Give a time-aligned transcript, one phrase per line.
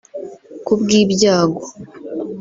[0.65, 1.61] Ku bw’ibyago